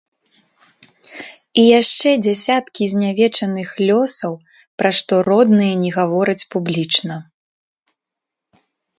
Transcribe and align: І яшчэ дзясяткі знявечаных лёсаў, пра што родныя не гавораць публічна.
І 1.63 1.63
яшчэ 1.79 2.09
дзясяткі 2.25 2.83
знявечаных 2.93 3.69
лёсаў, 3.89 4.33
пра 4.83 4.89
што 4.99 5.13
родныя 5.29 5.75
не 5.83 5.91
гавораць 5.99 6.47
публічна. 6.55 7.15